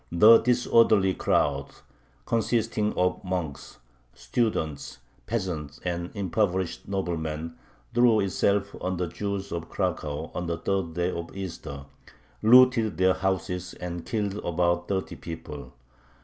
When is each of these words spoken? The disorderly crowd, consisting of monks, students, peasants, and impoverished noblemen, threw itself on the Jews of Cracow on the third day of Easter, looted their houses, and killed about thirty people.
The 0.11 0.39
disorderly 0.41 1.13
crowd, 1.13 1.67
consisting 2.25 2.91
of 2.97 3.23
monks, 3.23 3.77
students, 4.15 4.97
peasants, 5.27 5.79
and 5.85 6.09
impoverished 6.15 6.87
noblemen, 6.87 7.53
threw 7.93 8.19
itself 8.19 8.75
on 8.83 8.97
the 8.97 9.05
Jews 9.05 9.51
of 9.51 9.69
Cracow 9.69 10.31
on 10.33 10.47
the 10.47 10.57
third 10.57 10.95
day 10.95 11.11
of 11.11 11.37
Easter, 11.37 11.85
looted 12.41 12.97
their 12.97 13.13
houses, 13.13 13.75
and 13.75 14.03
killed 14.03 14.39
about 14.43 14.87
thirty 14.87 15.15
people. 15.15 15.75